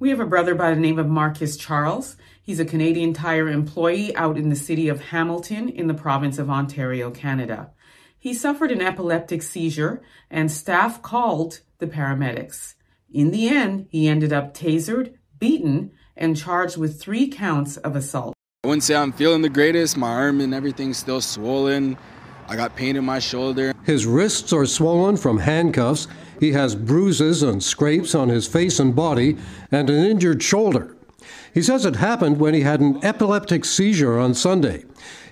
[0.00, 2.16] We have a brother by the name of Marcus Charles.
[2.42, 6.48] He's a Canadian Tire employee out in the city of Hamilton in the province of
[6.48, 7.72] Ontario, Canada.
[8.18, 10.00] He suffered an epileptic seizure
[10.30, 12.76] and staff called the paramedics.
[13.12, 18.32] In the end, he ended up tasered, beaten, and charged with three counts of assault.
[18.64, 19.98] I wouldn't say I'm feeling the greatest.
[19.98, 21.98] My arm and everything's still swollen.
[22.48, 23.74] I got pain in my shoulder.
[23.84, 26.08] His wrists are swollen from handcuffs
[26.40, 29.36] he has bruises and scrapes on his face and body
[29.70, 30.96] and an injured shoulder.
[31.52, 34.84] He says it happened when he had an epileptic seizure on Sunday.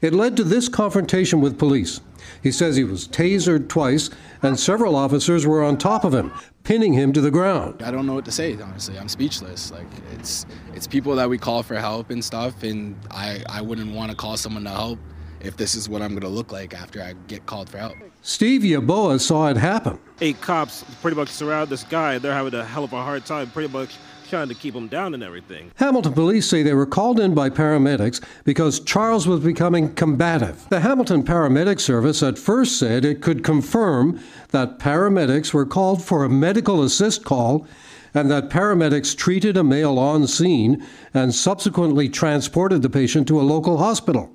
[0.00, 2.00] It led to this confrontation with police.
[2.42, 4.10] He says he was tasered twice
[4.42, 6.32] and several officers were on top of him,
[6.64, 7.82] pinning him to the ground.
[7.82, 8.98] I don't know what to say, honestly.
[8.98, 9.70] I'm speechless.
[9.70, 10.44] Like it's
[10.74, 14.16] it's people that we call for help and stuff and I, I wouldn't want to
[14.16, 14.98] call someone to help
[15.40, 17.94] if this is what I'm going to look like after I get called for help.
[18.22, 19.98] Steve Yaboa saw it happen.
[20.20, 22.18] Eight cops pretty much surround this guy.
[22.18, 23.96] They're having a hell of a hard time, pretty much
[24.28, 25.70] trying to keep him down and everything.
[25.76, 30.66] Hamilton police say they were called in by paramedics because Charles was becoming combative.
[30.68, 36.24] The Hamilton Paramedic Service at first said it could confirm that paramedics were called for
[36.24, 37.66] a medical assist call
[38.14, 43.42] and that paramedics treated a male on scene and subsequently transported the patient to a
[43.42, 44.32] local hospital.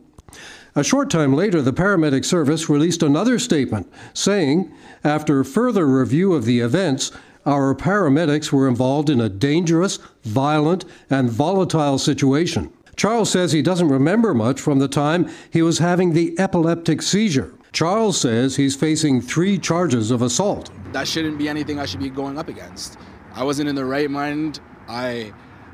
[0.74, 4.72] A short time later, the paramedic service released another statement saying,
[5.04, 7.12] after further review of the events,
[7.46, 12.72] our paramedics were involved in a dangerous, violent, and volatile situation.
[12.96, 17.54] Charles says he doesn't remember much from the time he was having the epileptic seizure.
[17.74, 20.70] Charles says he's facing three charges of assault.
[20.94, 22.98] That shouldn't be anything I should be going up against.
[23.34, 24.60] I wasn't in the right mind.
[24.88, 25.34] I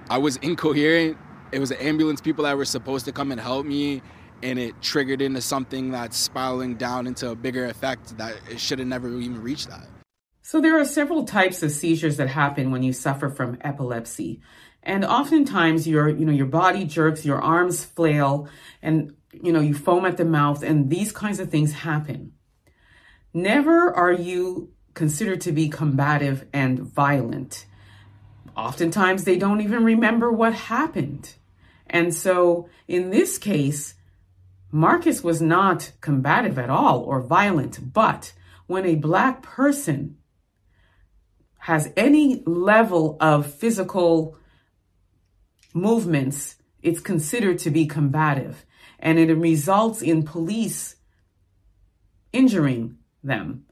[0.09, 1.17] I was incoherent.
[1.51, 4.01] It was the ambulance people that were supposed to come and help me
[4.43, 8.79] and it triggered into something that's spiraling down into a bigger effect that it should
[8.79, 9.87] have never even reached that.
[10.41, 14.41] So there are several types of seizures that happen when you suffer from epilepsy.
[14.81, 18.47] And oftentimes your, you know, your body jerks, your arms flail,
[18.81, 22.31] and you know, you foam at the mouth, and these kinds of things happen.
[23.33, 27.65] Never are you considered to be combative and violent.
[28.55, 31.35] Oftentimes they don't even remember what happened.
[31.85, 33.93] And so in this case,
[34.71, 38.33] Marcus was not combative at all or violent, but
[38.67, 40.17] when a black person
[41.59, 44.37] has any level of physical
[45.73, 48.65] movements, it's considered to be combative
[48.99, 50.95] and it results in police
[52.33, 53.65] injuring them.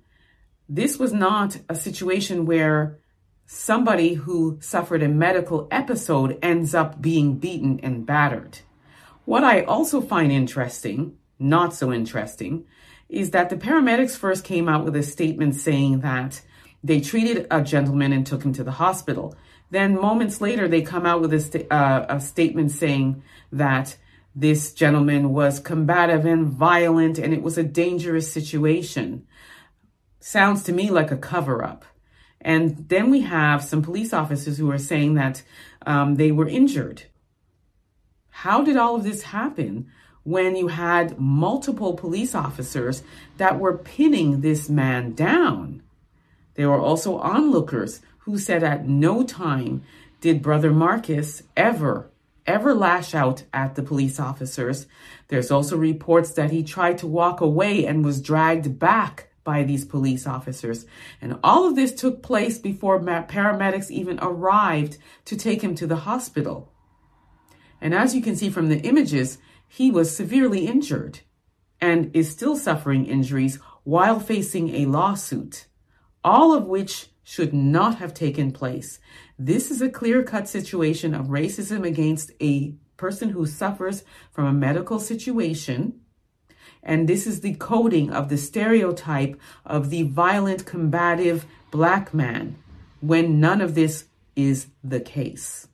[0.68, 3.00] This was not a situation where
[3.46, 8.60] somebody who suffered a medical episode ends up being beaten and battered.
[9.26, 12.66] What I also find interesting, not so interesting,
[13.10, 16.42] is that the paramedics first came out with a statement saying that
[16.84, 19.36] they treated a gentleman and took him to the hospital.
[19.72, 23.98] Then moments later, they come out with a, uh, a statement saying that
[24.36, 29.26] this gentleman was combative and violent and it was a dangerous situation.
[30.20, 31.86] Sounds to me like a cover up.
[32.42, 35.42] And then we have some police officers who are saying that
[35.86, 37.04] um, they were injured.
[38.40, 39.88] How did all of this happen
[40.24, 43.02] when you had multiple police officers
[43.38, 45.82] that were pinning this man down?
[46.56, 49.84] There were also onlookers who said at no time
[50.20, 52.12] did Brother Marcus ever,
[52.46, 54.86] ever lash out at the police officers.
[55.30, 59.86] There's also reports that he tried to walk away and was dragged back by these
[59.86, 60.86] police officers.
[61.22, 65.96] And all of this took place before paramedics even arrived to take him to the
[65.96, 66.74] hospital.
[67.86, 69.38] And as you can see from the images,
[69.68, 71.20] he was severely injured
[71.80, 75.68] and is still suffering injuries while facing a lawsuit,
[76.24, 79.00] all of which should not have taken place.
[79.38, 84.52] This is a clear cut situation of racism against a person who suffers from a
[84.68, 86.02] medical situation.
[86.82, 92.56] And this is the coding of the stereotype of the violent, combative black man
[93.02, 95.68] when none of this is the case.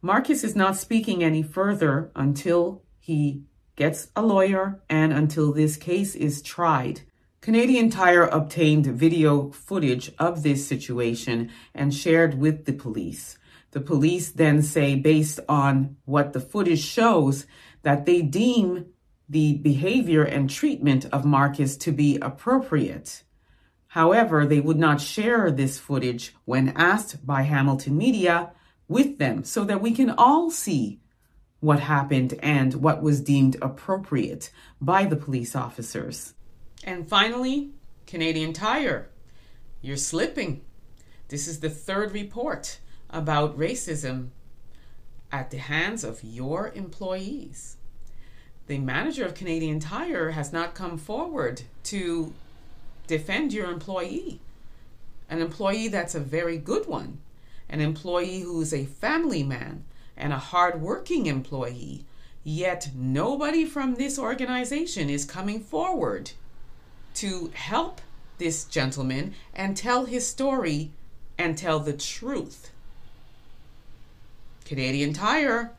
[0.00, 3.42] Marcus is not speaking any further until he
[3.74, 7.00] gets a lawyer and until this case is tried.
[7.40, 13.38] Canadian Tire obtained video footage of this situation and shared with the police.
[13.72, 17.46] The police then say, based on what the footage shows,
[17.82, 18.86] that they deem
[19.28, 23.24] the behavior and treatment of Marcus to be appropriate.
[23.88, 28.52] However, they would not share this footage when asked by Hamilton Media
[28.88, 30.98] with them so that we can all see
[31.60, 34.50] what happened and what was deemed appropriate
[34.80, 36.34] by the police officers.
[36.84, 37.70] And finally,
[38.06, 39.10] Canadian Tire.
[39.82, 40.62] You're slipping.
[41.28, 42.78] This is the third report
[43.10, 44.28] about racism
[45.30, 47.76] at the hands of your employees.
[48.66, 52.32] The manager of Canadian Tire has not come forward to
[53.06, 54.40] defend your employee.
[55.28, 57.20] An employee that's a very good one,
[57.68, 59.84] an employee who's a family man
[60.16, 62.04] and a hardworking employee.
[62.44, 66.32] Yet nobody from this organization is coming forward
[67.14, 68.00] to help
[68.38, 70.92] this gentleman and tell his story
[71.36, 72.70] and tell the truth.
[74.64, 75.72] Canadian Tire,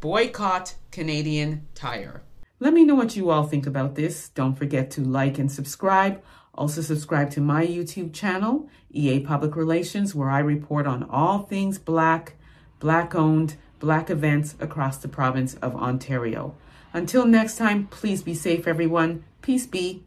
[0.00, 2.22] boycott Canadian Tire.
[2.58, 4.28] Let me know what you all think about this.
[4.28, 6.22] Don't forget to like and subscribe.
[6.54, 11.78] Also, subscribe to my YouTube channel, EA Public Relations, where I report on all things
[11.78, 12.34] Black,
[12.78, 16.54] Black owned, Black events across the province of Ontario.
[16.92, 19.24] Until next time, please be safe, everyone.
[19.42, 20.04] Peace be.